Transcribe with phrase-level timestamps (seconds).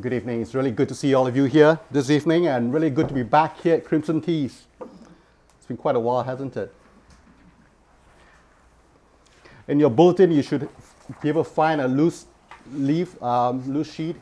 [0.00, 0.42] Good evening.
[0.42, 3.14] It's really good to see all of you here this evening and really good to
[3.14, 4.66] be back here at Crimson Teas.
[5.56, 6.72] It's been quite a while, hasn't it?
[9.66, 10.68] In your bulletin, you should
[11.20, 12.26] be able to find a loose
[12.72, 14.14] leaf, um, loose sheet,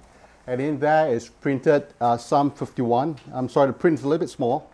[0.47, 3.19] and in there is printed uh, Psalm 51.
[3.35, 4.71] I'm sorry, the print is a little bit small.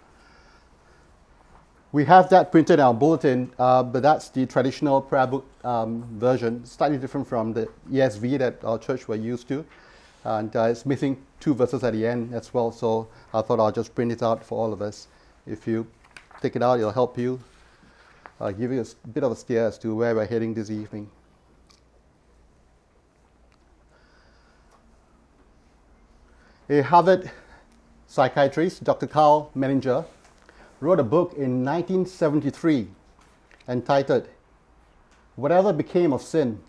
[1.91, 6.05] We have that printed in our bulletin, uh, but that's the traditional prayer book um,
[6.21, 9.67] version, slightly different from the ESV that our church were used to.
[10.25, 13.73] And uh, it's missing two verses at the end as well, so I thought I'll
[13.73, 15.09] just print it out for all of us.
[15.47, 15.87] If you
[16.41, 17.41] take it out, it'll help you,
[18.41, 21.11] uh, give you a bit of a steer as to where we're heading this evening.
[26.71, 27.31] A Harvard
[28.07, 29.07] psychiatrist, Dr.
[29.07, 30.05] Karl Menninger,
[30.81, 32.89] wrote a book in 1973
[33.69, 34.29] entitled
[35.37, 36.61] Whatever Became of Sin.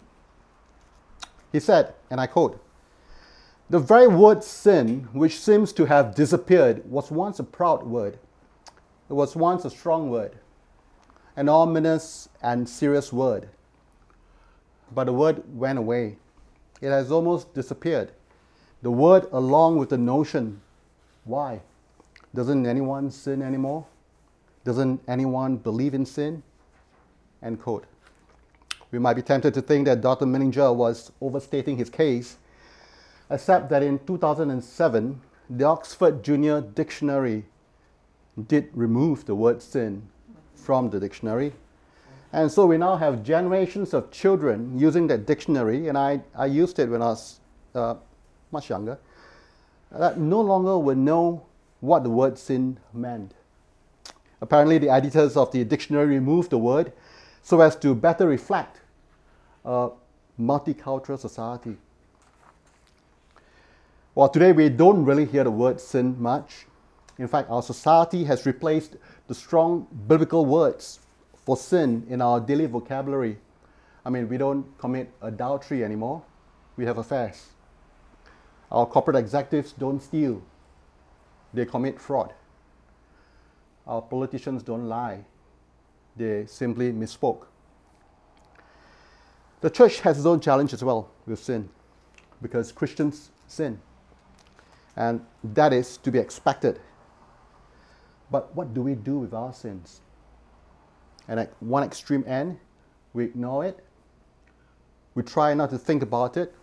[1.52, 2.63] He said, and I quote,
[3.70, 8.20] the very word sin, which seems to have disappeared, was once a proud word.
[9.10, 10.38] It was once a strong word,
[11.36, 13.50] an ominous and serious word.
[14.94, 16.18] But the word went away.
[16.82, 18.12] It has almost disappeared.
[18.82, 20.62] The word, along with the notion.
[21.24, 21.62] Why?
[22.36, 23.86] Doesn't anyone sin anymore?
[24.66, 26.44] Doesn't anyone believe in sin?
[27.42, 27.86] End quote.
[28.92, 30.26] We might be tempted to think that Dr.
[30.26, 32.38] Menninger was overstating his case
[33.30, 37.46] except that in 2007, the Oxford Junior Dictionary
[38.48, 40.04] did remove the word sin
[40.56, 41.54] from the dictionary.
[42.32, 46.80] And so we now have generations of children using that dictionary, and I, I used
[46.80, 47.40] it when I was
[47.76, 47.96] uh,
[48.52, 48.98] much younger,
[49.92, 51.46] that no longer will know
[51.80, 53.34] what the word sin meant.
[54.42, 56.92] Apparently, the editors of the dictionary removed the word
[57.44, 58.80] so as to better reflect
[59.64, 59.90] a
[60.40, 61.78] multicultural society.
[64.16, 66.68] Well, today we don't really hear the word sin much.
[67.18, 68.96] In fact, our society has replaced
[69.26, 71.00] the strong biblical words
[71.36, 73.40] for sin in our daily vocabulary.
[74.06, 76.22] I mean, we don't commit adultery anymore,
[76.78, 77.48] we have affairs.
[78.72, 80.44] Our corporate executives don't steal,
[81.52, 82.36] they commit fraud.
[83.88, 85.26] Our politicians don't lie,
[86.16, 87.48] they simply misspoke.
[89.62, 91.68] The church has its own challenge as well with sin
[92.44, 93.80] because Christians sin
[94.96, 96.80] and that is to be expected.
[98.32, 100.02] But what do we do with our sins?
[101.28, 102.60] And at one extreme end,
[103.14, 103.84] we ignore it,
[105.16, 106.54] we try not to think about it,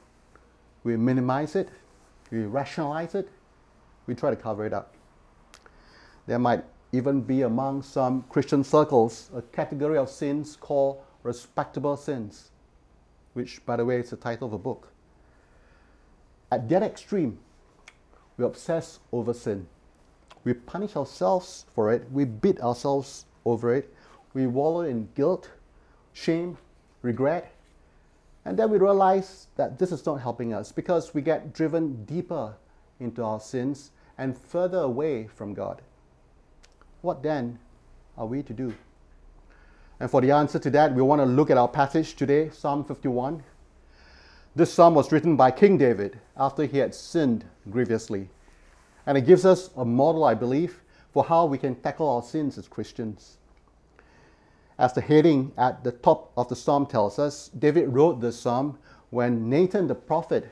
[0.83, 1.69] we minimize it,
[2.31, 3.29] we rationalize it,
[4.07, 4.95] we try to cover it up.
[6.27, 12.51] There might even be among some Christian circles a category of sins called respectable sins,
[13.35, 14.89] which, by the way, is the title of a book.
[16.51, 17.39] At that extreme,
[18.41, 19.67] we obsess over sin.
[20.45, 22.11] We punish ourselves for it.
[22.11, 23.95] We beat ourselves over it.
[24.33, 25.51] We wallow in guilt,
[26.15, 26.57] shame,
[27.03, 27.53] regret.
[28.47, 32.55] And then we realize that this is not helping us because we get driven deeper
[32.99, 35.83] into our sins and further away from God.
[37.03, 37.59] What then
[38.17, 38.75] are we to do?
[40.01, 42.85] And for the answer to that, we want to look at our passage today, Psalm
[42.85, 43.43] 51.
[44.57, 48.29] This psalm was written by King David after he had sinned grievously.
[49.07, 50.81] And it gives us a model, I believe,
[51.13, 53.37] for how we can tackle our sins as Christians.
[54.77, 58.77] As the heading at the top of the psalm tells us, David wrote this psalm
[59.11, 60.51] when Nathan the prophet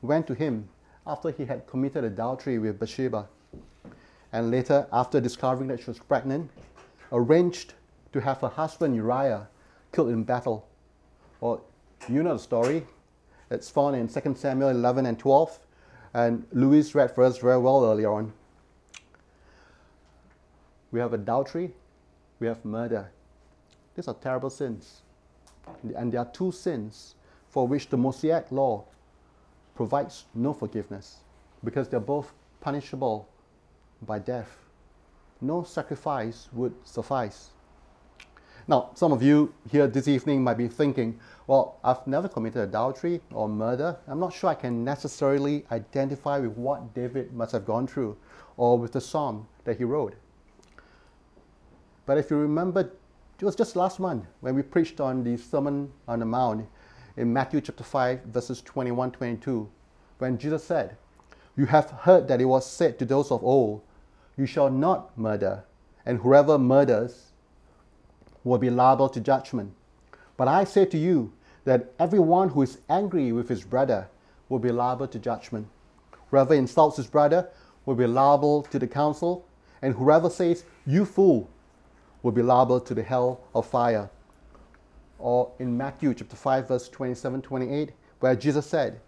[0.00, 0.68] went to him
[1.06, 3.28] after he had committed adultery with Bathsheba.
[4.32, 6.50] And later, after discovering that she was pregnant,
[7.12, 7.74] arranged
[8.12, 9.48] to have her husband Uriah
[9.92, 10.66] killed in battle.
[11.40, 11.62] Well,
[12.08, 12.86] you know the story.
[13.50, 15.58] It's found in 2 Samuel 11 and 12.
[16.14, 18.32] And Louis read for us very well earlier on.
[20.92, 21.72] We have adultery,
[22.38, 23.10] we have murder.
[23.96, 25.02] These are terrible sins.
[25.96, 27.16] And there are two sins
[27.48, 28.84] for which the Mosaic law
[29.74, 31.18] provides no forgiveness
[31.64, 33.28] because they're both punishable
[34.02, 34.56] by death.
[35.40, 37.50] No sacrifice would suffice.
[38.66, 43.20] Now, some of you here this evening might be thinking, well, I've never committed adultery
[43.30, 43.98] or murder.
[44.08, 48.16] I'm not sure I can necessarily identify with what David must have gone through
[48.56, 50.14] or with the psalm that he wrote.
[52.06, 52.80] But if you remember,
[53.38, 56.66] it was just last month when we preached on the Sermon on the Mount
[57.18, 59.68] in Matthew chapter 5, verses 21 22,
[60.18, 60.96] when Jesus said,
[61.54, 63.82] You have heard that it was said to those of old,
[64.38, 65.64] You shall not murder,
[66.06, 67.33] and whoever murders
[68.44, 69.72] will be liable to judgment.
[70.36, 71.32] But I say to you
[71.64, 74.08] that everyone who is angry with his brother
[74.48, 75.66] will be liable to judgment.
[76.30, 77.48] Whoever insults his brother
[77.86, 79.46] will be liable to the council,
[79.80, 81.48] and whoever says, You fool,
[82.22, 84.10] will be liable to the hell of fire.
[85.18, 89.00] Or in Matthew chapter 5, verse 27 28, where Jesus said,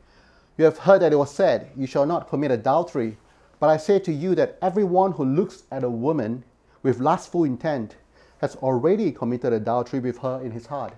[0.57, 3.19] You have heard that it was said, You shall not commit adultery.
[3.59, 6.45] But I say to you that everyone who looks at a woman
[6.83, 7.97] with lustful intent
[8.41, 10.95] has already committed adultery with her in his heart.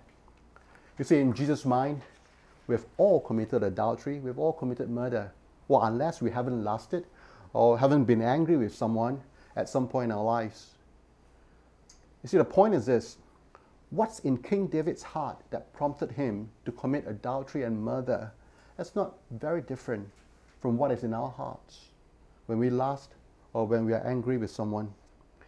[0.98, 2.02] You see, in Jesus' mind,
[2.66, 5.32] we've all committed adultery, we've all committed murder.
[5.68, 7.06] Well, unless we haven't lusted
[7.52, 9.20] or haven't been angry with someone
[9.56, 10.74] at some point in our lives.
[12.22, 13.18] You see, the point is this
[13.90, 18.32] what's in King David's heart that prompted him to commit adultery and murder?
[18.76, 20.08] That's not very different
[20.60, 21.86] from what is in our hearts
[22.46, 23.14] when we lust
[23.52, 24.92] or when we are angry with someone.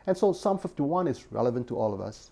[0.07, 2.31] And so Psalm 51 is relevant to all of us.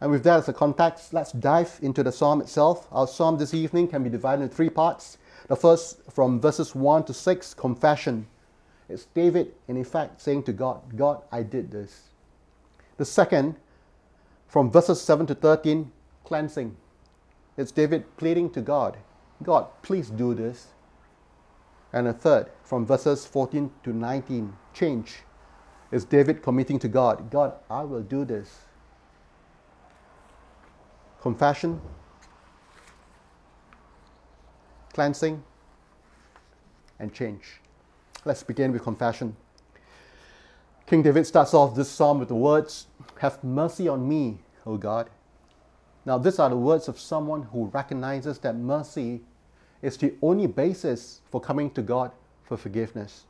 [0.00, 2.88] And with that as a context, let's dive into the psalm itself.
[2.92, 5.18] Our psalm this evening can be divided into three parts.
[5.48, 8.26] The first, from verses 1 to 6, confession.
[8.88, 12.10] It's David, in effect, saying to God, God, I did this.
[12.96, 13.56] The second,
[14.46, 15.90] from verses 7 to 13,
[16.24, 16.76] cleansing.
[17.56, 18.98] It's David pleading to God,
[19.42, 20.68] God, please do this.
[21.92, 25.18] And a third, from verses 14 to 19, change.
[25.94, 28.62] It's David committing to God, God, I will do this.
[31.22, 31.80] Confession,
[34.92, 35.40] cleansing,
[36.98, 37.60] and change.
[38.24, 39.36] Let's begin with confession.
[40.84, 42.88] King David starts off this psalm with the words,
[43.20, 45.08] Have mercy on me, O God.
[46.04, 49.20] Now, these are the words of someone who recognizes that mercy
[49.80, 52.10] is the only basis for coming to God
[52.42, 53.26] for forgiveness.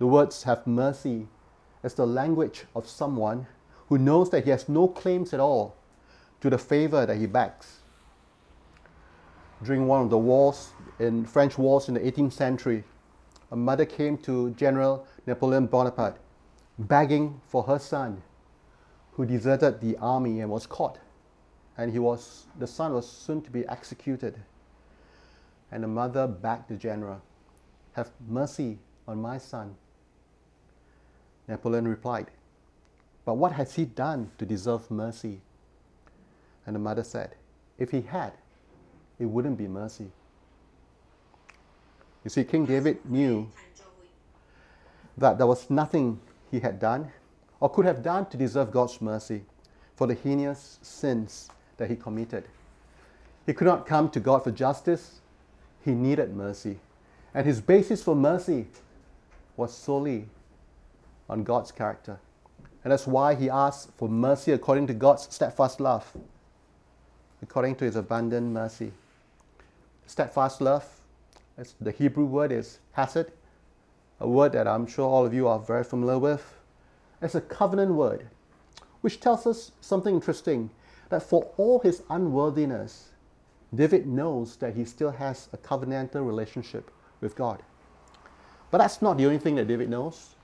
[0.00, 1.28] The words, Have mercy,
[1.82, 3.46] is the language of someone
[3.88, 5.76] who knows that he has no claims at all
[6.40, 7.78] to the favor that he begs.
[9.62, 12.84] During one of the wars, in French wars in the 18th century,
[13.50, 16.18] a mother came to General Napoleon Bonaparte
[16.78, 18.22] begging for her son
[19.12, 20.98] who deserted the army and was caught.
[21.76, 24.36] And he was, the son was soon to be executed.
[25.72, 27.20] And the mother begged the general,
[27.92, 29.74] Have mercy on my son.
[31.48, 32.30] Napoleon replied,
[33.24, 35.40] But what has he done to deserve mercy?
[36.66, 37.34] And the mother said,
[37.78, 38.32] If he had,
[39.18, 40.10] it wouldn't be mercy.
[42.24, 43.50] You see, King David knew
[45.16, 47.10] that there was nothing he had done
[47.60, 49.42] or could have done to deserve God's mercy
[49.96, 51.48] for the heinous sins
[51.78, 52.44] that he committed.
[53.46, 55.20] He could not come to God for justice,
[55.84, 56.78] he needed mercy.
[57.34, 58.66] And his basis for mercy
[59.56, 60.28] was solely
[61.28, 62.18] on God's character.
[62.84, 66.16] And that's why he asks for mercy according to God's steadfast love,
[67.42, 68.92] according to his abundant mercy.
[70.06, 70.86] Steadfast love,
[71.80, 73.26] the Hebrew word is hesed,
[74.20, 76.54] a word that I'm sure all of you are very familiar with.
[77.20, 78.28] It's a covenant word,
[79.00, 80.70] which tells us something interesting
[81.10, 83.10] that for all his unworthiness,
[83.74, 86.90] David knows that he still has a covenantal relationship
[87.20, 87.62] with God.
[88.70, 90.36] But that's not the only thing that David knows.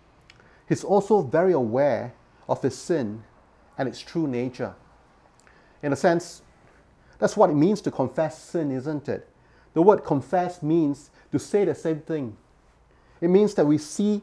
[0.69, 2.15] He's also very aware
[2.49, 3.23] of his sin
[3.77, 4.75] and its true nature.
[5.83, 6.43] In a sense,
[7.19, 9.29] that's what it means to confess sin, isn't it?
[9.75, 12.37] The word confess means to say the same thing.
[13.21, 14.23] It means that we see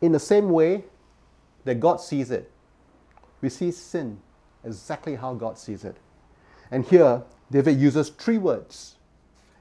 [0.00, 0.84] in the same way
[1.64, 2.50] that God sees it.
[3.40, 4.20] We see sin
[4.64, 5.96] exactly how God sees it.
[6.70, 8.96] And here, David uses three words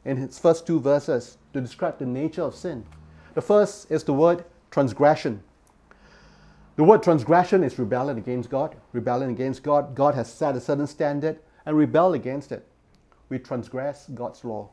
[0.05, 2.85] in his first two verses to describe the nature of sin.
[3.33, 5.43] The first is the word transgression.
[6.77, 8.75] The word transgression is rebellion against God.
[8.91, 9.93] Rebellion against God.
[9.93, 11.37] God has set a certain standard
[11.67, 12.65] and rebel against it.
[13.29, 14.69] We transgress God's law.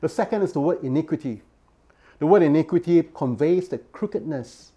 [0.00, 1.42] The second is the word iniquity.
[2.18, 4.72] The word iniquity conveys the crookedness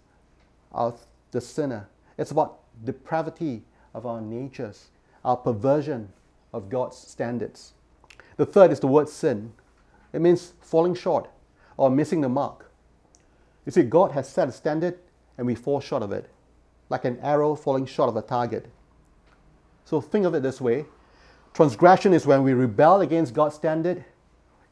[0.72, 1.88] of the sinner.
[2.18, 3.62] It's about depravity
[3.94, 4.88] of our natures,
[5.24, 6.12] our perversion
[6.52, 7.72] of God's standards.
[8.36, 9.54] The third is the word sin.
[10.12, 11.30] It means falling short
[11.78, 12.69] or missing the mark.
[13.70, 14.98] You see, God has set a standard
[15.38, 16.28] and we fall short of it,
[16.88, 18.66] like an arrow falling short of a target.
[19.84, 20.86] So think of it this way
[21.54, 24.04] transgression is when we rebel against God's standard,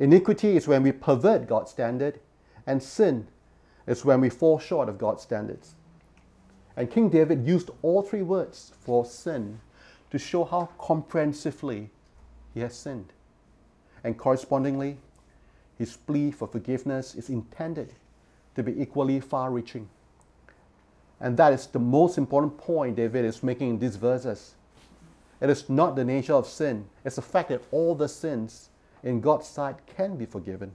[0.00, 2.18] iniquity is when we pervert God's standard,
[2.66, 3.28] and sin
[3.86, 5.76] is when we fall short of God's standards.
[6.76, 9.60] And King David used all three words for sin
[10.10, 11.90] to show how comprehensively
[12.52, 13.12] he has sinned.
[14.02, 14.98] And correspondingly,
[15.78, 17.94] his plea for forgiveness is intended
[18.58, 19.88] to be equally far reaching.
[21.20, 24.54] And that is the most important point David is making in these verses.
[25.40, 28.68] It is not the nature of sin, it's the fact that all the sins
[29.02, 30.72] in God's sight can be forgiven.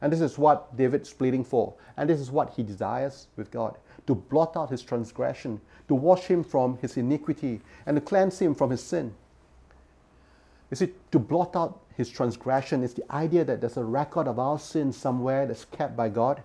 [0.00, 1.74] And this is what David's pleading for.
[1.96, 6.26] And this is what he desires with God to blot out his transgression, to wash
[6.26, 9.12] him from his iniquity, and to cleanse him from his sin.
[10.70, 14.38] You see, to blot out his transgression is the idea that there's a record of
[14.38, 16.42] our sin somewhere that's kept by God.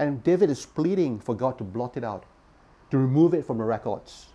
[0.00, 2.24] And David is pleading for God to blot it out,
[2.90, 4.28] to remove it from the records.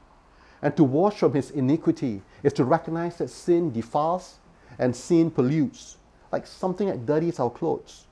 [0.61, 4.37] And to wash from his iniquity is to recognize that sin defiles
[4.77, 5.97] and sin pollutes,
[6.31, 8.05] like something that dirties our clothes.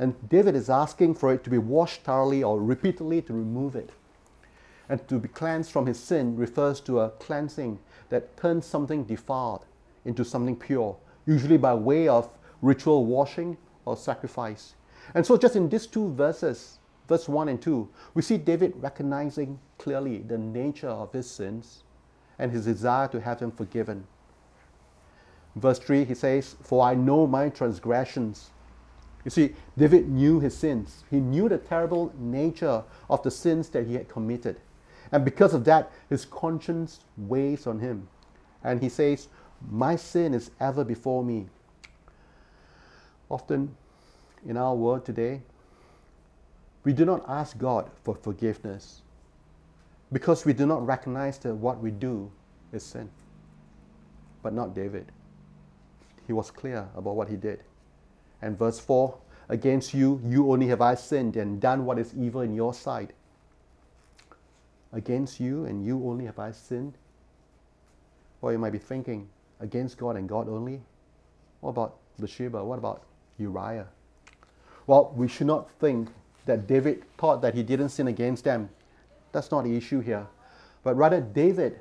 [0.00, 3.90] And David is asking for it to be washed thoroughly or repeatedly to remove it.
[4.88, 9.64] And to be cleansed from his sin refers to a cleansing that turns something defiled
[10.04, 12.28] into something pure, usually by way of
[12.62, 14.74] ritual washing or sacrifice.
[15.14, 16.75] And so, just in these two verses,
[17.08, 21.84] verse 1 and 2, we see David recognizing clearly the nature of his sins
[22.38, 24.06] and his desire to have them forgiven.
[25.54, 28.50] Verse 3, he says, For I know my transgressions.
[29.24, 31.04] You see, David knew his sins.
[31.10, 34.60] He knew the terrible nature of the sins that he had committed.
[35.12, 38.08] And because of that, his conscience weighs on him.
[38.62, 39.28] And he says,
[39.70, 41.46] My sin is ever before me.
[43.28, 43.74] Often
[44.46, 45.42] in our world today,
[46.86, 49.02] we do not ask God for forgiveness
[50.12, 52.30] because we do not recognize that what we do
[52.72, 53.10] is sin.
[54.40, 55.10] But not David.
[56.28, 57.64] He was clear about what he did.
[58.40, 62.42] And verse 4 Against you, you only have I sinned and done what is evil
[62.42, 63.10] in your sight.
[64.92, 66.94] Against you and you only have I sinned.
[68.42, 69.28] Or you might be thinking,
[69.58, 70.80] against God and God only?
[71.62, 72.64] What about Bathsheba?
[72.64, 73.02] What about
[73.38, 73.88] Uriah?
[74.86, 76.10] Well, we should not think
[76.46, 78.70] that David thought that he didn't sin against them.
[79.32, 80.26] That's not the issue here.
[80.82, 81.80] But rather, David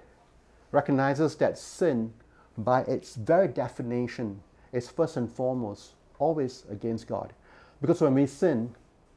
[0.71, 2.13] recognizes that sin,
[2.57, 4.41] by its very definition,
[4.73, 7.33] is first and foremost always against God.
[7.81, 8.75] Because when we sin,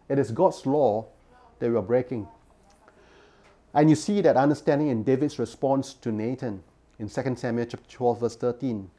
[0.08, 1.06] it is God's law
[1.58, 2.28] that we are breaking.
[3.74, 6.62] And you see that understanding in David's response to Nathan
[6.98, 8.90] in 2 Samuel chapter 12, verse 13.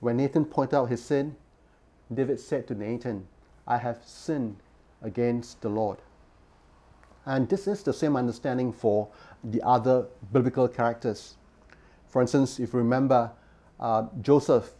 [0.00, 1.36] When Nathan pointed out his sin,
[2.12, 3.26] David said to Nathan,
[3.66, 4.56] I have sinned
[5.02, 5.98] against the Lord.
[7.26, 9.08] And this is the same understanding for
[9.44, 11.36] the other biblical characters.
[12.08, 13.30] For instance, if you remember
[13.78, 14.72] uh, Joseph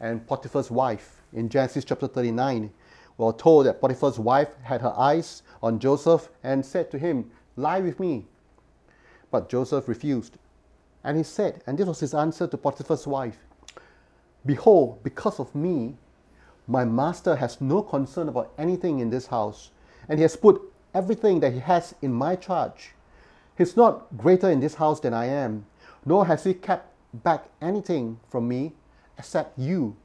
[0.00, 2.70] and Potiphar's wife in Genesis chapter 39,
[3.18, 7.80] we're told that Potiphar's wife had her eyes on Joseph and said to him, Lie
[7.80, 8.24] with me.
[9.30, 10.38] But Joseph refused.
[11.04, 13.38] And he said, and this was his answer to Potiphar's wife
[14.46, 15.98] Behold, because of me,
[16.70, 19.72] my master has no concern about anything in this house,
[20.08, 20.62] and he has put
[20.94, 22.92] everything that he has in my charge.
[23.58, 25.66] He's not greater in this house than I am,
[26.06, 28.74] nor has he kept back anything from me
[29.18, 29.96] except you,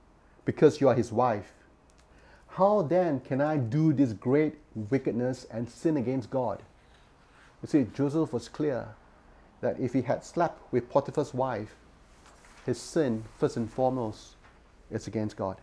[0.44, 1.54] because you are his wife.
[2.48, 4.56] How then can I do this great
[4.90, 6.64] wickedness and sin against God?
[7.62, 8.88] You see, Joseph was clear
[9.62, 11.76] that if he had slept with Potiphar's wife,
[12.66, 14.36] his sin, first and foremost,
[14.90, 15.58] is against God.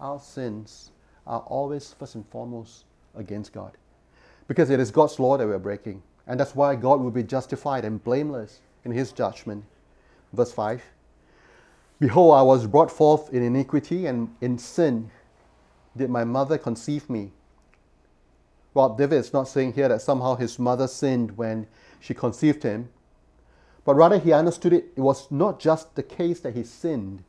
[0.00, 0.90] Our sins
[1.26, 3.76] are always first and foremost against God.
[4.48, 6.02] Because it is God's law that we're breaking.
[6.26, 9.64] And that's why God will be justified and blameless in his judgment.
[10.32, 10.82] Verse 5
[11.98, 15.10] Behold, I was brought forth in iniquity, and in sin
[15.94, 17.32] did my mother conceive me.
[18.72, 21.66] Well, David is not saying here that somehow his mother sinned when
[21.98, 22.88] she conceived him,
[23.84, 27.22] but rather he understood it, it was not just the case that he sinned,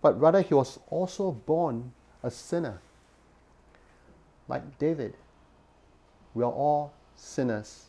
[0.00, 1.92] but rather he was also born
[2.26, 2.80] a sinner.
[4.48, 5.14] Like David,
[6.34, 7.86] we are all sinners,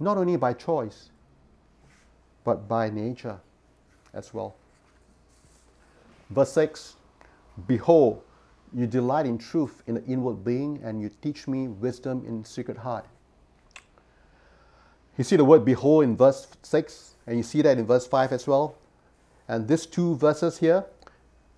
[0.00, 1.10] not only by choice,
[2.44, 3.38] but by nature
[4.12, 4.56] as well.
[6.30, 6.96] Verse 6
[7.66, 8.22] Behold,
[8.74, 12.78] you delight in truth in the inward being, and you teach me wisdom in secret
[12.78, 13.06] heart.
[15.16, 18.32] You see the word behold in verse 6, and you see that in verse 5
[18.32, 18.76] as well.
[19.48, 20.84] And these two verses here,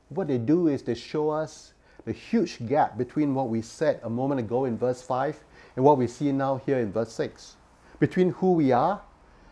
[0.09, 1.75] what they do is they show us
[2.05, 5.45] the huge gap between what we said a moment ago in verse 5
[5.77, 7.57] and what we see now here in verse 6.
[7.99, 9.03] Between who we are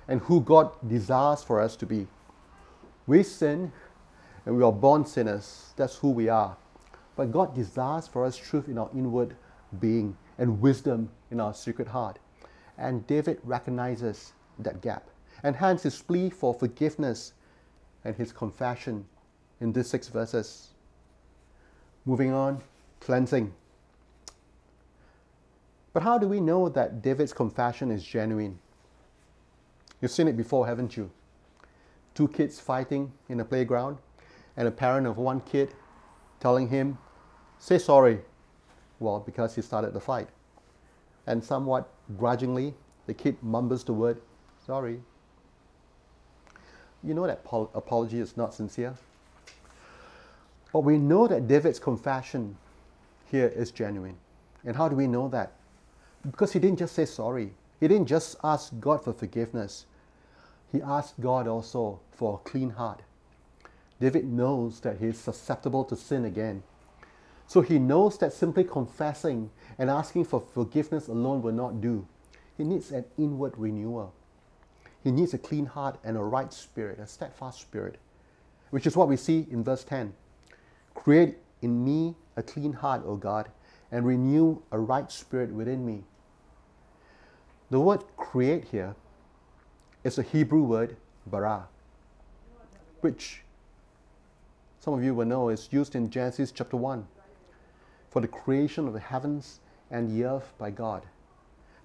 [0.08, 2.06] and who God desires for us to be.
[3.06, 3.72] We sin
[4.46, 5.74] and we are born sinners.
[5.76, 6.56] That's who we are.
[7.16, 9.36] But God desires for us truth in our inward
[9.80, 12.18] being and wisdom in our secret heart.
[12.78, 15.08] And David recognizes that gap.
[15.42, 17.32] And hence his plea for forgiveness
[18.04, 19.06] and his confession
[19.60, 20.68] in these six verses.
[22.04, 22.62] Moving on,
[23.00, 23.52] cleansing.
[25.92, 28.58] But how do we know that David's confession is genuine?
[30.00, 31.10] You've seen it before, haven't you?
[32.14, 33.98] Two kids fighting in a playground,
[34.56, 35.74] and a parent of one kid
[36.40, 36.98] telling him,
[37.58, 38.20] Say sorry.
[39.00, 40.28] Well, because he started the fight.
[41.26, 42.74] And somewhat grudgingly,
[43.06, 44.20] the kid mumbles the word,
[44.64, 45.00] sorry.
[47.02, 47.40] You know that
[47.74, 48.94] apology is not sincere.
[50.72, 52.56] But we know that David's confession
[53.30, 54.16] here is genuine.
[54.64, 55.52] And how do we know that?
[56.28, 59.86] Because he didn't just say sorry, he didn't just ask God for forgiveness,
[60.72, 63.02] he asked God also for a clean heart.
[64.00, 66.62] David knows that he is susceptible to sin again.
[67.46, 72.06] So he knows that simply confessing and asking for forgiveness alone will not do.
[72.56, 74.12] He needs an inward renewal.
[75.04, 77.98] He needs a clean heart and a right spirit, a steadfast spirit,
[78.70, 80.12] which is what we see in verse 10.
[80.96, 83.48] Create in me a clean heart, O God,
[83.92, 86.02] and renew a right spirit within me.
[87.70, 88.96] The word create here
[90.02, 91.68] is a Hebrew word, bara,
[93.00, 93.42] which
[94.80, 97.06] some of you will know is used in Genesis chapter 1
[98.10, 99.60] for the creation of the heavens
[99.90, 101.02] and the earth by God.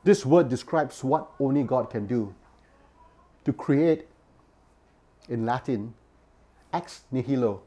[0.04, 2.34] This word describes what only God can do.
[3.46, 4.08] To create,
[5.30, 5.94] in Latin,
[6.74, 7.62] ex nihilo,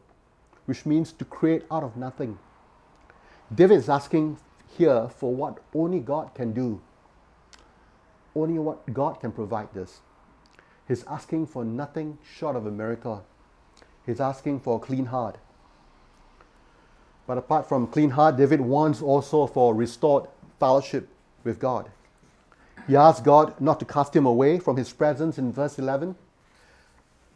[0.67, 2.39] which means to create out of nothing.
[3.55, 4.39] David is asking
[4.77, 6.81] here for what only God can do.
[8.35, 10.01] Only what God can provide this.
[10.89, 13.25] He's asking for nothing short of a miracle.
[14.05, 15.39] He's asking for a clean heart.
[17.27, 20.27] But apart from clean heart, David wants also for restored
[20.61, 21.09] fellowship
[21.43, 21.91] with God.
[22.87, 26.17] He asks God not to cast him away from his presence in verse 11.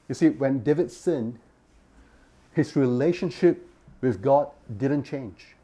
[0.08, 1.38] You see, when David sinned,
[2.58, 3.64] his relationship
[4.00, 4.48] with God
[4.78, 5.54] didn't change.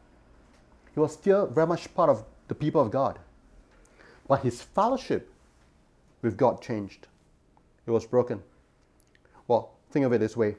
[0.95, 3.19] He was still very much part of the people of God.
[4.29, 5.29] But his fellowship
[6.23, 7.09] with God changed.
[7.85, 8.41] It was broken.
[9.49, 10.55] Well, think of it this way.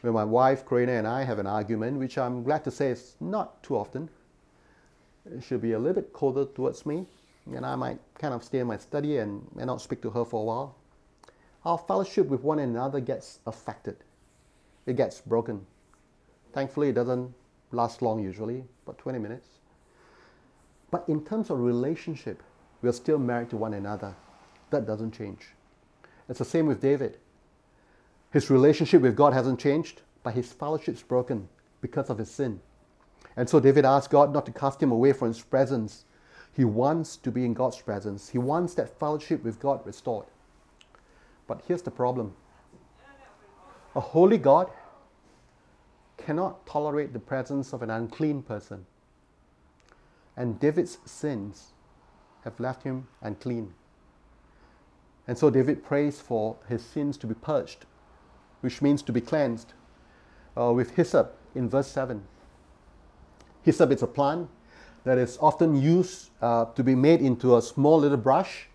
[0.00, 3.14] When my wife, Karina, and I have an argument, which I'm glad to say is
[3.20, 4.08] not too often,
[5.42, 7.04] she'll be a little bit colder towards me,
[7.54, 10.24] and I might kind of stay in my study and, and not speak to her
[10.24, 10.74] for a while.
[11.66, 13.98] Our fellowship with one another gets affected.
[14.88, 15.66] It gets broken.
[16.54, 17.34] Thankfully, it doesn't
[17.72, 19.46] last long usually, about 20 minutes.
[20.90, 22.42] But in terms of relationship,
[22.80, 24.16] we're still married to one another.
[24.70, 25.48] That doesn't change.
[26.26, 27.18] It's the same with David.
[28.32, 31.50] His relationship with God hasn't changed, but his fellowship's broken
[31.82, 32.58] because of his sin.
[33.36, 36.06] And so David asked God not to cast him away from his presence.
[36.56, 38.30] He wants to be in God's presence.
[38.30, 40.28] He wants that fellowship with God restored.
[41.46, 42.34] But here's the problem
[43.94, 44.70] a holy God
[46.16, 48.86] cannot tolerate the presence of an unclean person.
[50.36, 51.72] And David's sins
[52.44, 53.74] have left him unclean.
[55.26, 57.86] And so David prays for his sins to be purged,
[58.60, 59.74] which means to be cleansed,
[60.56, 62.22] uh, with hyssop in verse 7.
[63.62, 64.48] Hyssop is a plant
[65.04, 68.68] that is often used uh, to be made into a small little brush.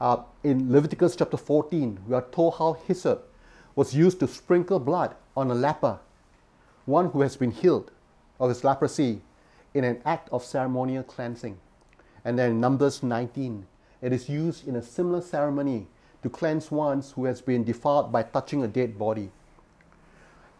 [0.00, 3.27] Uh, in Leviticus chapter 14, we are told how hyssop
[3.78, 6.00] was used to sprinkle blood on a leper,
[6.84, 7.92] one who has been healed
[8.40, 9.20] of his leprosy,
[9.72, 11.56] in an act of ceremonial cleansing.
[12.24, 13.68] And then in Numbers 19,
[14.02, 15.86] it is used in a similar ceremony
[16.24, 19.30] to cleanse one who has been defiled by touching a dead body.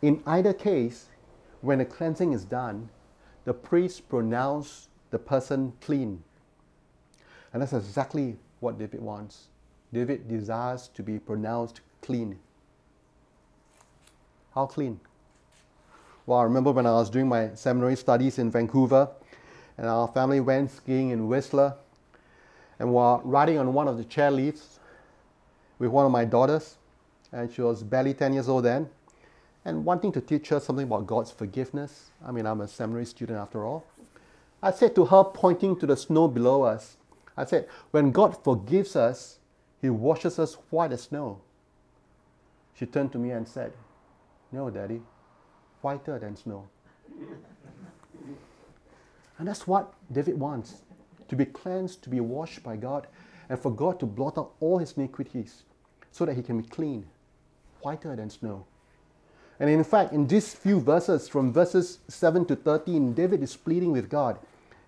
[0.01, 1.07] In either case,
[1.61, 2.89] when a cleansing is done,
[3.47, 6.23] the priest pronounce the person clean.
[7.53, 9.49] And that's exactly what David wants.
[9.93, 12.39] David desires to be pronounced clean.
[14.55, 15.01] How clean?
[16.27, 19.09] Well, I remember when I was doing my seminary studies in Vancouver,
[19.77, 21.75] and our family went skiing in Whistler,
[22.79, 24.79] and while riding on one of the chair lifts
[25.79, 26.77] with one of my daughters,
[27.33, 28.89] and she was barely 10 years old then,
[29.65, 32.11] and wanting to teach her something about God's forgiveness.
[32.25, 33.85] I mean, I'm a seminary student after all.
[34.63, 36.97] I said to her, pointing to the snow below us,
[37.37, 39.39] I said, when God forgives us,
[39.81, 41.41] He washes us white as snow.
[42.75, 43.73] She turned to me and said,
[44.53, 45.03] No, Daddy,
[45.83, 46.69] whiter than snow.
[49.39, 50.83] and that's what David wants
[51.29, 53.07] to be cleansed, to be washed by God,
[53.49, 55.63] and for God to blot out all his iniquities
[56.11, 57.07] so that he can be clean,
[57.83, 58.65] whiter than snow.
[59.61, 63.93] And in fact, in these few verses, from verses 7 to 13, David is pleading
[63.93, 64.39] with God.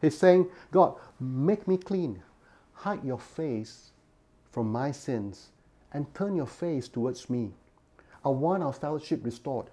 [0.01, 2.23] He's saying, God, make me clean.
[2.73, 3.91] Hide your face
[4.51, 5.49] from my sins
[5.93, 7.53] and turn your face towards me.
[8.25, 9.67] I want our fellowship restored.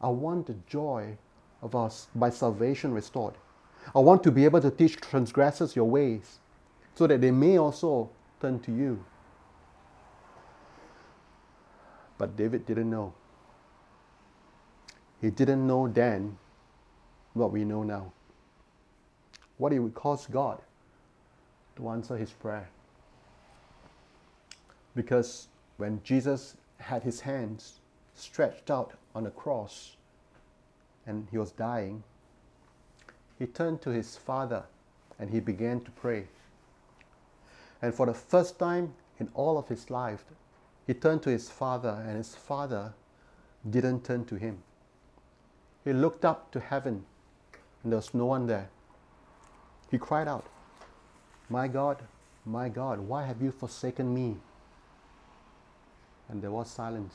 [0.00, 1.18] I want the joy
[1.62, 3.34] of our, my salvation restored.
[3.94, 6.40] I want to be able to teach transgressors your ways
[6.94, 9.04] so that they may also turn to you.
[12.18, 13.14] But David didn't know.
[15.20, 16.38] He didn't know then
[17.34, 18.12] what we know now.
[19.58, 20.60] what it would cost God
[21.76, 22.68] to answer his prayer.
[24.96, 27.80] Because when Jesus had his hands
[28.14, 29.96] stretched out on a cross
[31.06, 32.02] and he was dying,
[33.38, 34.64] he turned to his father
[35.18, 36.26] and he began to pray.
[37.82, 40.24] And for the first time in all of his life,
[40.86, 42.92] he turned to his father, and his father
[43.68, 44.58] didn't turn to him.
[45.84, 47.04] He looked up to heaven,
[47.82, 48.68] and there was no one there.
[49.90, 50.44] He cried out,
[51.48, 52.02] My God,
[52.44, 54.36] my God, why have you forsaken me?
[56.28, 57.14] And there was silence.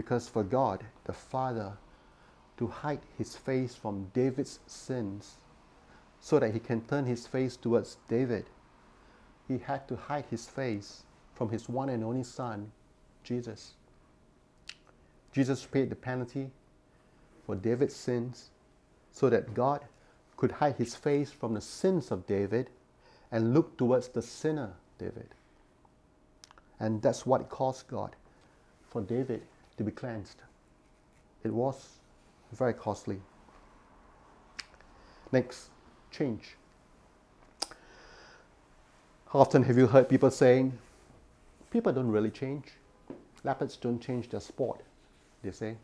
[0.00, 1.74] Because for God, the Father,
[2.56, 5.36] to hide his face from David's sins
[6.22, 8.46] so that he can turn his face towards David,
[9.46, 11.02] he had to hide his face
[11.34, 12.72] from his one and only Son,
[13.24, 13.74] Jesus.
[15.32, 16.50] Jesus paid the penalty
[17.44, 18.48] for David's sins
[19.12, 19.82] so that God
[20.38, 22.70] could hide his face from the sins of David
[23.30, 25.28] and look towards the sinner, David.
[26.78, 28.16] And that's what it cost God
[28.88, 29.42] for David
[29.80, 30.42] to be cleansed.
[31.42, 31.88] It was
[32.52, 33.18] very costly.
[35.32, 35.70] Next,
[36.10, 36.56] change.
[39.32, 40.76] How often have you heard people saying,
[41.70, 42.66] people don't really change?
[43.42, 44.82] Leopards don't change their sport,
[45.42, 45.76] they say.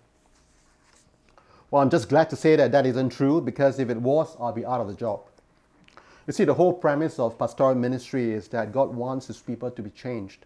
[1.71, 4.53] Well, I'm just glad to say that that isn't true because if it was, I'll
[4.53, 5.21] be out of the job.
[6.27, 9.81] You see, the whole premise of pastoral ministry is that God wants his people to
[9.81, 10.45] be changed,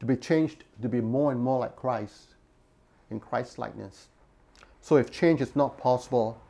[0.00, 2.30] to be changed to be more and more like Christ,
[3.10, 4.08] in Christ's likeness.
[4.80, 6.40] So if change is not possible,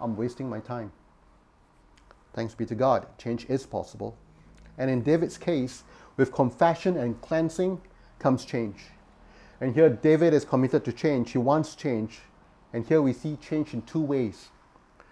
[0.00, 0.92] I'm wasting my time.
[2.34, 4.16] Thanks be to God, change is possible.
[4.76, 5.82] And in David's case,
[6.16, 7.80] with confession and cleansing
[8.18, 8.76] comes change.
[9.60, 11.32] And here David is committed to change.
[11.32, 12.20] He wants change.
[12.72, 14.48] And here we see change in two ways.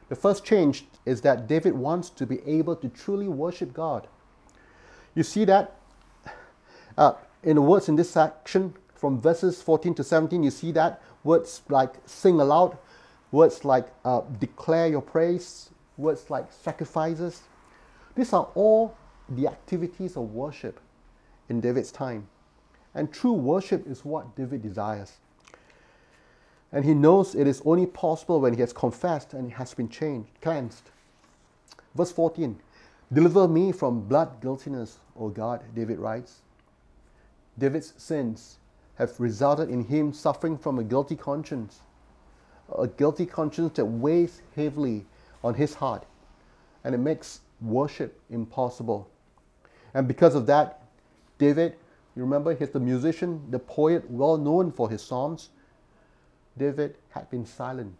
[0.09, 4.07] The first change is that David wants to be able to truly worship God.
[5.15, 5.75] You see that
[6.97, 11.03] uh, in the words in this section, from verses 14 to 17, you see that
[11.23, 12.77] words like sing aloud,
[13.31, 17.43] words like uh, declare your praise, words like sacrifices.
[18.15, 18.97] These are all
[19.29, 20.81] the activities of worship
[21.49, 22.29] in David's time.
[22.95, 25.19] And true worship is what David desires.
[26.73, 30.31] And he knows it is only possible when he has confessed and has been changed,
[30.41, 30.91] cleansed.
[31.95, 32.59] Verse 14
[33.13, 36.41] Deliver me from blood guiltiness, O God, David writes.
[37.59, 38.59] David's sins
[38.97, 41.81] have resulted in him suffering from a guilty conscience,
[42.77, 45.05] a guilty conscience that weighs heavily
[45.45, 46.05] on his heart,
[46.85, 49.09] and it makes worship impossible.
[49.95, 50.83] And because of that,
[51.39, 51.77] David,
[52.15, 55.51] you remember he's the musician, the poet, well known for his psalms.
[56.57, 57.95] David had been silent.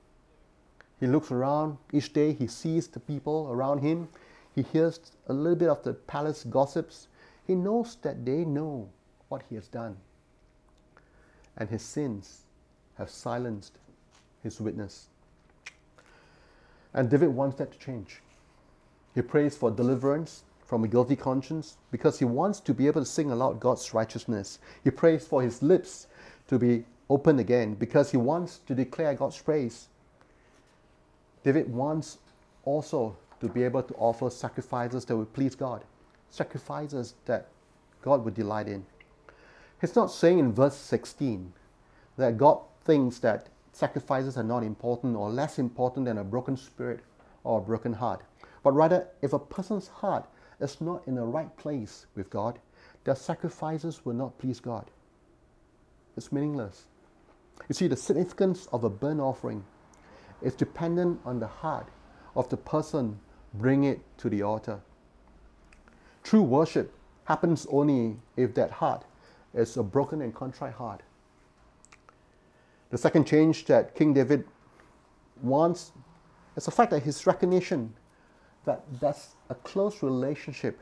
[0.99, 4.09] He looks around each day, he sees the people around him,
[4.55, 7.09] he hears a little bit of the palace gossips.
[7.47, 8.89] He knows that they know
[9.29, 9.99] what he has done.
[11.57, 12.43] And his sins
[12.99, 13.79] have silenced
[14.43, 15.07] his witness.
[16.95, 18.23] And David wants that to change.
[19.15, 23.07] He prays for deliverance from a guilty conscience because he wants to be able to
[23.07, 24.59] sing aloud God's righteousness.
[24.83, 26.07] He prays for his lips
[26.49, 29.89] to be open again because he wants to declare God's praise.
[31.45, 32.19] David wants
[32.65, 35.85] also to be able to offer sacrifices that would please God,
[36.31, 37.47] sacrifices that
[38.03, 38.85] God would delight in.
[39.81, 41.53] He's not saying in verse 16
[42.17, 47.01] that God thinks that sacrifices are not important or less important than a broken spirit
[47.45, 48.23] or a broken heart.
[48.63, 50.27] But rather, if a person's heart
[50.61, 52.59] is not in the right place with God,
[53.05, 54.91] their sacrifices will not please God.
[56.17, 56.87] It's meaningless.
[57.69, 59.65] You see, the significance of a burnt offering
[60.43, 61.89] is dependent on the heart
[62.35, 63.19] of the person
[63.55, 64.81] bringing it to the altar.
[66.23, 66.93] True worship
[67.25, 69.05] happens only if that heart
[69.57, 71.03] is a broken and contrite heart.
[72.91, 74.45] The second change that King David
[75.43, 75.93] wants
[76.57, 77.95] is the fact that his recognition
[78.65, 80.79] that there's a close relationship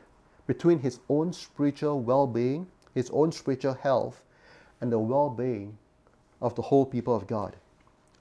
[0.47, 4.21] between his own spiritual well being, his own spiritual health,
[4.81, 5.77] and the well being
[6.41, 7.55] of the whole people of God.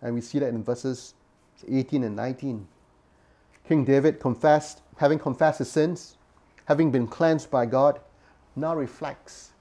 [0.00, 1.14] And we see that in verses
[1.68, 2.66] 18 and 19.
[3.66, 6.16] King David confessed, having confessed his sins,
[6.66, 8.00] having been cleansed by God,
[8.56, 9.53] now reflects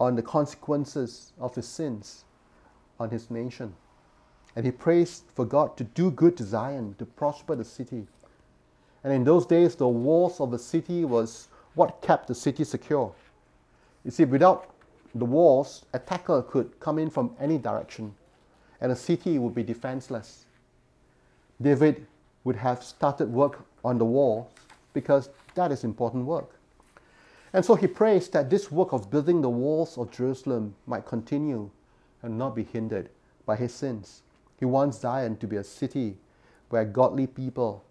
[0.00, 2.24] on the consequences of his sins
[2.98, 3.74] on his nation.
[4.56, 8.06] And he prays for God to do good to Zion, to prosper the city.
[9.04, 13.12] And in those days, the walls of the city was what kept the city secure.
[14.04, 14.74] You see, without
[15.14, 18.14] the walls, attacker could come in from any direction,
[18.80, 20.46] and the city would be defenseless.
[21.60, 22.06] David
[22.44, 24.50] would have started work on the wall
[24.92, 26.59] because that is important work.
[27.52, 31.70] And so he prays that this work of building the walls of Jerusalem might continue
[32.22, 33.10] and not be hindered
[33.44, 34.22] by his sins.
[34.58, 36.16] He wants Zion to be a city
[36.68, 37.84] where godly people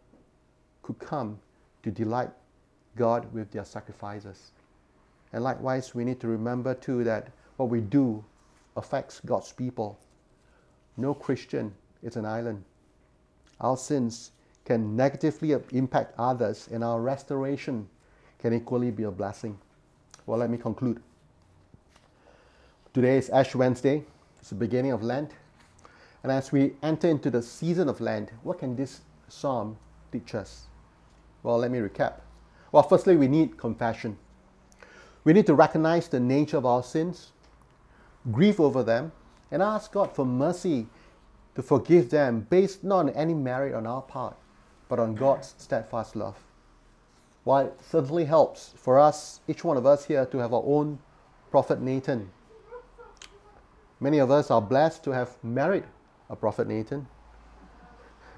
[0.82, 1.40] could come
[1.84, 2.30] to delight
[2.96, 4.52] God with their sacrifices.
[5.34, 8.24] And likewise, we need to remember too that what we do
[8.78, 10.00] affects God's people.
[10.96, 12.64] No Christian is an island.
[13.60, 14.32] Our sins
[14.66, 17.88] can negatively impact others, and our restoration
[18.40, 19.58] can equally be a blessing.
[20.26, 21.02] Well, let me conclude.
[22.94, 24.04] Today is Ash Wednesday,
[24.40, 25.32] it's the beginning of Lent.
[26.24, 29.78] And as we enter into the season of Lent, what can this psalm
[30.12, 30.66] teach us?
[31.44, 32.16] Well, let me recap.
[32.72, 34.18] Well, firstly, we need confession.
[35.24, 37.32] We need to recognize the nature of our sins,
[38.32, 39.12] grieve over them,
[39.52, 40.88] and ask God for mercy
[41.56, 44.36] to forgive them based not on any merit on our part,
[44.88, 46.38] but on God's steadfast love.
[47.50, 51.00] While it certainly helps for us, each one of us here, to have our own
[51.50, 52.30] prophet Nathan,
[54.00, 55.86] many of us are blessed to have married
[56.30, 57.08] a prophet Nathan.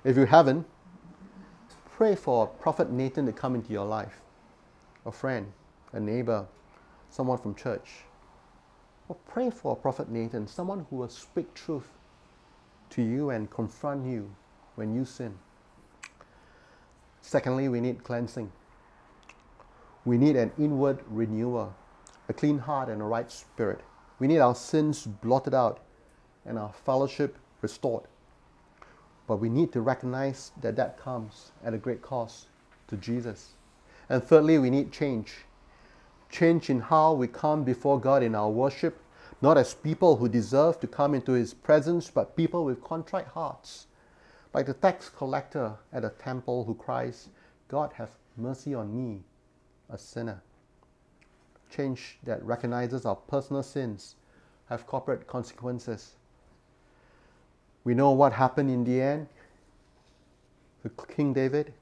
[0.05, 0.65] If you haven't,
[1.89, 4.21] pray for prophet Nathan to come into your life
[5.05, 5.51] a friend,
[5.91, 6.47] a neighbor,
[7.09, 8.05] someone from church.
[9.09, 11.89] Or pray for prophet Nathan, someone who will speak truth
[12.91, 14.33] to you and confront you
[14.75, 15.37] when you sin.
[17.21, 18.53] Secondly, we need cleansing.
[20.03, 21.75] We need an inward renewal,
[22.27, 23.81] a clean heart and a right spirit.
[24.17, 25.79] We need our sins blotted out
[26.45, 28.03] and our fellowship restored.
[29.27, 32.47] But we need to recognize that that comes at a great cost
[32.87, 33.53] to Jesus.
[34.09, 35.45] And thirdly, we need change.
[36.29, 38.99] Change in how we come before God in our worship,
[39.41, 43.87] not as people who deserve to come into His presence, but people with contrite hearts.
[44.53, 47.29] Like the tax collector at the temple who cries,
[47.67, 49.21] God, have mercy on me,
[49.91, 50.41] a sinner.
[51.69, 54.15] Change that recognizes our personal sins
[54.69, 56.15] have corporate consequences.
[57.83, 59.27] We know what happened in the end
[60.83, 61.73] with King David,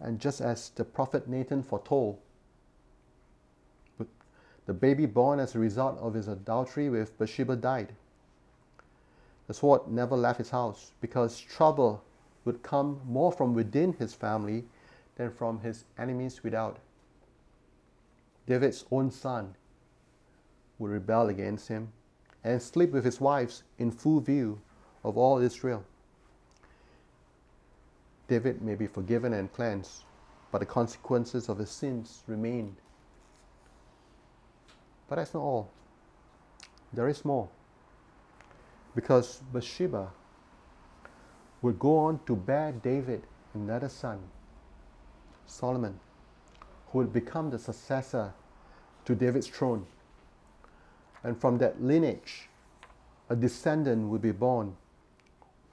[0.00, 2.18] and just as the prophet Nathan foretold,
[4.66, 7.94] the baby born as a result of his adultery with Bathsheba died.
[9.48, 12.02] The sword never left his house because trouble
[12.44, 14.64] would come more from within his family
[15.16, 16.78] than from his enemies without.
[18.46, 19.54] David's own son
[20.78, 21.92] would rebel against him
[22.42, 24.60] and sleep with his wives in full view
[25.04, 25.84] of all Israel.
[28.28, 30.04] David may be forgiven and cleansed,
[30.50, 32.76] but the consequences of his sins remain.
[35.08, 35.70] But that's not all.
[36.92, 37.48] There is more.
[38.94, 40.10] Because Bathsheba
[41.62, 43.22] would go on to bear David
[43.54, 44.18] another son,
[45.46, 45.98] Solomon,
[46.92, 48.32] who would become the successor
[49.04, 49.86] to David's throne.
[51.24, 52.48] And from that lineage,
[53.30, 54.76] a descendant will be born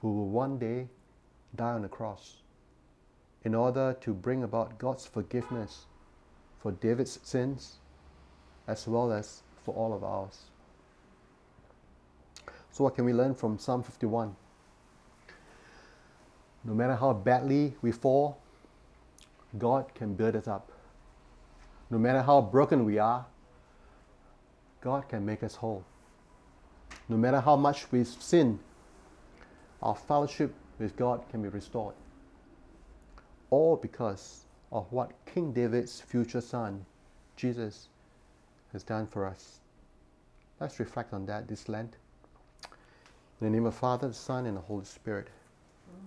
[0.00, 0.88] who will one day
[1.54, 2.36] die on the cross
[3.44, 5.86] in order to bring about God's forgiveness
[6.58, 7.76] for David's sins
[8.66, 10.44] as well as for all of ours.
[12.70, 14.36] So, what can we learn from Psalm 51?
[16.64, 18.38] No matter how badly we fall,
[19.58, 20.70] God can build us up.
[21.90, 23.26] No matter how broken we are,
[24.80, 25.84] God can make us whole.
[27.08, 28.60] No matter how much we sin,
[29.82, 31.94] our fellowship with God can be restored.
[33.50, 36.86] All because of what King David's future son,
[37.36, 37.88] Jesus,
[38.72, 39.58] has done for us.
[40.60, 41.96] Let's reflect on that this Lent.
[43.40, 45.28] In the name of the Father, the Son, and the Holy Spirit.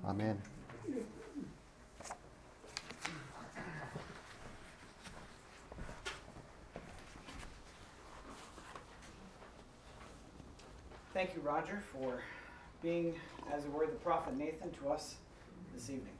[0.06, 0.42] Amen.
[11.24, 12.22] Thank you, Roger, for
[12.82, 13.16] being,
[13.50, 15.16] as it were, the prophet Nathan to us
[15.74, 16.12] this evening.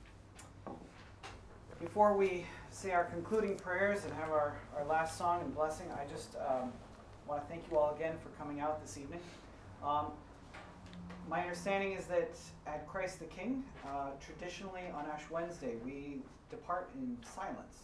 [1.78, 6.10] Before we say our concluding prayers and have our, our last song and blessing, I
[6.10, 6.72] just um,
[7.28, 9.20] want to thank you all again for coming out this evening.
[9.84, 10.06] Um,
[11.30, 12.32] my understanding is that
[12.66, 17.80] at Christ the King, uh, traditionally on Ash Wednesday, we depart in silence.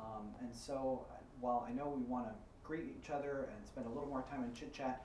[0.00, 1.04] Um, and so,
[1.42, 2.32] while I know we want to
[2.64, 5.04] greet each other and spend a little more time in chit chat,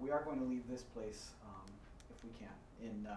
[0.00, 1.70] we are going to leave this place, um,
[2.10, 3.14] if we can, in, uh,